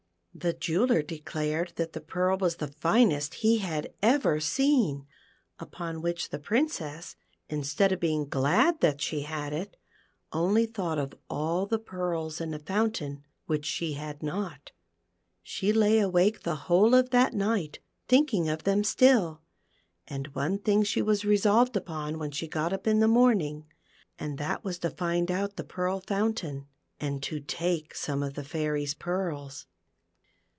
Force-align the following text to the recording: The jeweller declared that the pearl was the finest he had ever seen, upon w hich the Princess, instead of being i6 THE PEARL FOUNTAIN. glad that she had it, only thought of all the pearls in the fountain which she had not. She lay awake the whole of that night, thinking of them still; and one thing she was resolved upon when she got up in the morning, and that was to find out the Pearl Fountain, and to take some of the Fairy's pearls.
The 0.33 0.53
jeweller 0.53 1.01
declared 1.03 1.73
that 1.75 1.91
the 1.91 1.99
pearl 1.99 2.37
was 2.37 2.55
the 2.55 2.69
finest 2.69 3.35
he 3.45 3.57
had 3.57 3.93
ever 4.01 4.39
seen, 4.39 5.05
upon 5.59 5.95
w 5.95 6.07
hich 6.07 6.29
the 6.29 6.39
Princess, 6.39 7.17
instead 7.49 7.91
of 7.91 7.99
being 7.99 8.21
i6 8.25 8.29
THE 8.29 8.31
PEARL 8.31 8.41
FOUNTAIN. 8.41 8.63
glad 8.63 8.79
that 8.79 9.01
she 9.01 9.21
had 9.23 9.51
it, 9.53 9.75
only 10.31 10.65
thought 10.65 10.97
of 10.97 11.13
all 11.29 11.65
the 11.65 11.77
pearls 11.77 12.39
in 12.39 12.51
the 12.51 12.57
fountain 12.59 13.23
which 13.45 13.65
she 13.65 13.93
had 13.93 14.23
not. 14.23 14.71
She 15.43 15.73
lay 15.73 15.99
awake 15.99 16.41
the 16.43 16.55
whole 16.55 16.95
of 16.95 17.09
that 17.09 17.33
night, 17.33 17.79
thinking 18.07 18.47
of 18.47 18.63
them 18.63 18.85
still; 18.85 19.41
and 20.07 20.27
one 20.33 20.59
thing 20.59 20.83
she 20.83 21.01
was 21.01 21.25
resolved 21.25 21.75
upon 21.75 22.17
when 22.17 22.31
she 22.31 22.47
got 22.47 22.71
up 22.71 22.87
in 22.87 22.99
the 22.99 23.07
morning, 23.07 23.65
and 24.17 24.37
that 24.37 24.63
was 24.63 24.79
to 24.79 24.89
find 24.89 25.29
out 25.29 25.57
the 25.57 25.65
Pearl 25.65 25.99
Fountain, 25.99 26.67
and 27.01 27.21
to 27.23 27.41
take 27.41 27.93
some 27.93 28.23
of 28.23 28.35
the 28.35 28.45
Fairy's 28.45 28.93
pearls. 28.93 29.67